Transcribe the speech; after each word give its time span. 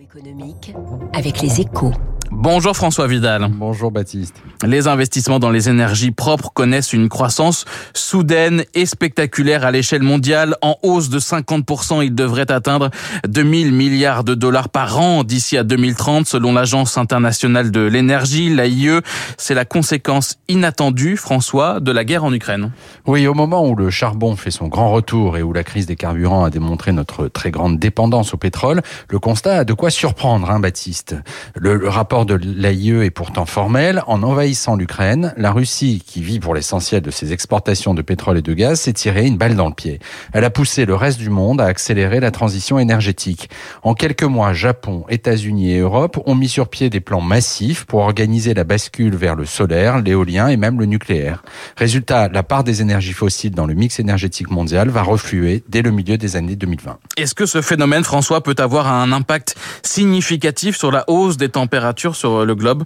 économique 0.00 0.74
avec 1.12 1.40
les 1.40 1.60
échos. 1.60 1.92
Bonjour 2.30 2.74
François 2.74 3.06
Vidal. 3.06 3.48
Bonjour 3.50 3.90
Baptiste. 3.90 4.34
Les 4.64 4.88
investissements 4.88 5.38
dans 5.38 5.50
les 5.50 5.68
énergies 5.68 6.10
propres 6.10 6.50
connaissent 6.52 6.92
une 6.92 7.08
croissance 7.08 7.64
soudaine 7.92 8.64
et 8.74 8.86
spectaculaire 8.86 9.64
à 9.64 9.70
l'échelle 9.70 10.02
mondiale. 10.02 10.56
En 10.62 10.76
hausse 10.82 11.10
de 11.10 11.18
50%, 11.18 12.04
ils 12.04 12.14
devraient 12.14 12.50
atteindre 12.50 12.90
2000 13.28 13.72
milliards 13.72 14.24
de 14.24 14.34
dollars 14.34 14.68
par 14.68 14.98
an 14.98 15.22
d'ici 15.22 15.56
à 15.56 15.64
2030 15.64 16.26
selon 16.26 16.52
l'Agence 16.52 16.98
internationale 16.98 17.70
de 17.70 17.80
l'énergie, 17.80 18.52
l'AIE. 18.52 19.00
C'est 19.36 19.54
la 19.54 19.64
conséquence 19.64 20.38
inattendue, 20.48 21.16
François, 21.16 21.78
de 21.78 21.92
la 21.92 22.04
guerre 22.04 22.24
en 22.24 22.32
Ukraine. 22.32 22.72
Oui, 23.06 23.26
au 23.26 23.34
moment 23.34 23.68
où 23.68 23.76
le 23.76 23.90
charbon 23.90 24.34
fait 24.34 24.50
son 24.50 24.68
grand 24.68 24.90
retour 24.90 25.36
et 25.36 25.42
où 25.42 25.52
la 25.52 25.62
crise 25.62 25.86
des 25.86 25.96
carburants 25.96 26.44
a 26.44 26.50
démontré 26.50 26.92
notre 26.92 27.28
très 27.28 27.50
grande 27.50 27.78
dépendance 27.78 28.34
au 28.34 28.38
pétrole, 28.38 28.82
le 29.08 29.18
constat 29.18 29.58
a 29.58 29.64
de 29.64 29.72
quoi 29.72 29.83
surprendre, 29.90 30.50
hein, 30.50 30.60
Baptiste. 30.60 31.16
Le, 31.56 31.76
le 31.76 31.88
rapport 31.88 32.26
de 32.26 32.34
l'AIE 32.34 33.04
est 33.04 33.10
pourtant 33.10 33.46
formel. 33.46 34.02
En 34.06 34.22
envahissant 34.22 34.76
l'Ukraine, 34.76 35.34
la 35.36 35.52
Russie, 35.52 36.02
qui 36.06 36.22
vit 36.22 36.40
pour 36.40 36.54
l'essentiel 36.54 37.02
de 37.02 37.10
ses 37.10 37.32
exportations 37.32 37.94
de 37.94 38.02
pétrole 38.02 38.38
et 38.38 38.42
de 38.42 38.52
gaz, 38.54 38.80
s'est 38.80 38.92
tiré 38.92 39.26
une 39.26 39.36
balle 39.36 39.56
dans 39.56 39.68
le 39.68 39.74
pied. 39.74 40.00
Elle 40.32 40.44
a 40.44 40.50
poussé 40.50 40.86
le 40.86 40.94
reste 40.94 41.18
du 41.18 41.30
monde 41.30 41.60
à 41.60 41.66
accélérer 41.66 42.20
la 42.20 42.30
transition 42.30 42.78
énergétique. 42.78 43.50
En 43.82 43.94
quelques 43.94 44.22
mois, 44.22 44.52
Japon, 44.52 45.04
États-Unis 45.08 45.72
et 45.72 45.78
Europe 45.78 46.20
ont 46.26 46.34
mis 46.34 46.48
sur 46.48 46.68
pied 46.68 46.90
des 46.90 47.00
plans 47.00 47.20
massifs 47.20 47.84
pour 47.84 48.00
organiser 48.00 48.54
la 48.54 48.64
bascule 48.64 49.16
vers 49.16 49.34
le 49.34 49.44
solaire, 49.44 50.00
l'éolien 50.00 50.48
et 50.48 50.56
même 50.56 50.78
le 50.78 50.86
nucléaire. 50.86 51.42
Résultat, 51.76 52.28
la 52.28 52.42
part 52.42 52.64
des 52.64 52.82
énergies 52.82 53.12
fossiles 53.12 53.54
dans 53.54 53.66
le 53.66 53.74
mix 53.74 54.00
énergétique 54.00 54.50
mondial 54.50 54.88
va 54.88 55.02
refluer 55.02 55.62
dès 55.68 55.82
le 55.82 55.90
milieu 55.90 56.16
des 56.16 56.36
années 56.36 56.56
2020. 56.56 56.98
Est-ce 57.16 57.34
que 57.34 57.46
ce 57.46 57.62
phénomène, 57.62 58.04
François, 58.04 58.42
peut 58.42 58.56
avoir 58.58 58.88
un 58.88 59.12
impact 59.12 59.56
significatif 59.82 60.76
sur 60.76 60.90
la 60.90 61.04
hausse 61.08 61.36
des 61.36 61.48
températures 61.48 62.16
sur 62.16 62.44
le 62.44 62.54
globe 62.54 62.84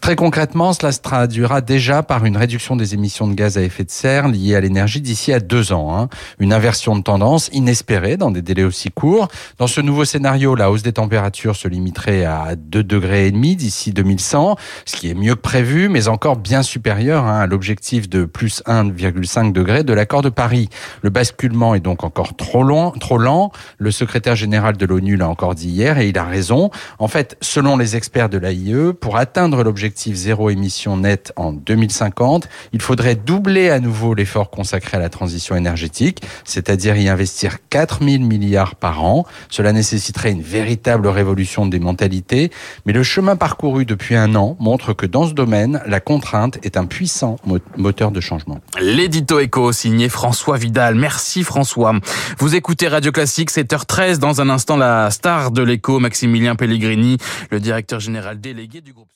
Très 0.00 0.14
concrètement, 0.14 0.72
cela 0.72 0.92
se 0.92 1.00
traduira 1.00 1.60
déjà 1.62 2.02
par 2.02 2.24
une 2.24 2.36
réduction 2.36 2.76
des 2.76 2.94
émissions 2.94 3.26
de 3.26 3.34
gaz 3.34 3.56
à 3.56 3.62
effet 3.62 3.84
de 3.84 3.90
serre 3.90 4.28
liées 4.28 4.54
à 4.54 4.60
l'énergie 4.60 5.00
d'ici 5.00 5.32
à 5.32 5.40
deux 5.40 5.72
ans. 5.72 5.96
Hein. 5.96 6.08
Une 6.38 6.52
inversion 6.52 6.96
de 6.96 7.02
tendance 7.02 7.48
inespérée 7.52 8.16
dans 8.16 8.30
des 8.30 8.42
délais 8.42 8.64
aussi 8.64 8.90
courts. 8.90 9.28
Dans 9.58 9.66
ce 9.66 9.80
nouveau 9.80 10.04
scénario, 10.04 10.54
la 10.54 10.70
hausse 10.70 10.82
des 10.82 10.92
températures 10.92 11.56
se 11.56 11.68
limiterait 11.68 12.24
à 12.24 12.56
2 12.56 12.82
degrés 12.82 13.26
et 13.26 13.30
demi 13.30 13.56
d'ici 13.56 13.92
2100, 13.92 14.56
ce 14.84 14.96
qui 14.96 15.08
est 15.08 15.14
mieux 15.14 15.34
que 15.34 15.40
prévu, 15.40 15.88
mais 15.88 16.08
encore 16.08 16.36
bien 16.36 16.62
supérieur 16.62 17.24
hein, 17.24 17.40
à 17.40 17.46
l'objectif 17.46 18.08
de 18.08 18.24
plus 18.24 18.62
1,5 18.66 19.52
degré 19.52 19.82
de 19.82 19.92
l'accord 19.92 20.22
de 20.22 20.28
Paris. 20.28 20.68
Le 21.02 21.10
basculement 21.10 21.74
est 21.74 21.80
donc 21.80 22.04
encore 22.04 22.36
trop 22.36 22.62
long, 22.62 22.90
trop 22.90 23.16
lent. 23.16 23.50
Le 23.78 23.90
secrétaire 23.90 24.36
général 24.36 24.76
de 24.76 24.84
l'ONU 24.84 25.16
l'a 25.16 25.28
encore 25.28 25.54
dit 25.54 25.68
hier 25.68 25.98
et 25.98 26.08
il 26.08 26.18
a 26.18 26.24
raison. 26.24 26.70
En 26.98 27.08
fait, 27.08 27.38
selon 27.40 27.76
les 27.76 27.96
experts 27.96 28.28
de 28.28 28.38
l'AIE, 28.38 28.92
pour 29.00 29.16
atteindre 29.16 29.69
l'objectif 29.70 30.16
zéro 30.16 30.50
émission 30.50 30.96
nette 30.96 31.32
en 31.36 31.52
2050, 31.52 32.48
il 32.72 32.82
faudrait 32.82 33.14
doubler 33.14 33.70
à 33.70 33.78
nouveau 33.78 34.14
l'effort 34.14 34.50
consacré 34.50 34.96
à 34.96 35.00
la 35.00 35.08
transition 35.08 35.54
énergétique, 35.54 36.22
c'est-à-dire 36.44 36.96
y 36.96 37.08
investir 37.08 37.58
4 37.68 38.02
000 38.02 38.24
milliards 38.24 38.74
par 38.74 39.04
an. 39.04 39.26
Cela 39.48 39.72
nécessiterait 39.72 40.32
une 40.32 40.42
véritable 40.42 41.06
révolution 41.06 41.66
des 41.66 41.78
mentalités, 41.78 42.50
mais 42.84 42.92
le 42.92 43.04
chemin 43.04 43.36
parcouru 43.36 43.84
depuis 43.84 44.16
un 44.16 44.34
an 44.34 44.56
montre 44.58 44.92
que 44.92 45.06
dans 45.06 45.28
ce 45.28 45.34
domaine, 45.34 45.80
la 45.86 46.00
contrainte 46.00 46.58
est 46.64 46.76
un 46.76 46.86
puissant 46.86 47.36
moteur 47.76 48.10
de 48.10 48.20
changement. 48.20 48.58
L'édito 48.80 49.38
éco 49.38 49.70
signé 49.70 50.08
François 50.08 50.56
Vidal. 50.56 50.96
Merci 50.96 51.44
François. 51.44 51.94
Vous 52.38 52.56
écoutez 52.56 52.88
Radio 52.88 53.12
Classique, 53.12 53.52
7h13. 53.52 54.18
Dans 54.18 54.40
un 54.40 54.48
instant, 54.48 54.76
la 54.76 55.12
star 55.12 55.52
de 55.52 55.62
l'écho, 55.62 56.00
Maximilien 56.00 56.56
Pellegrini, 56.56 57.18
le 57.52 57.60
directeur 57.60 58.00
général 58.00 58.40
délégué 58.40 58.80
du 58.80 58.92
groupe. 58.92 59.06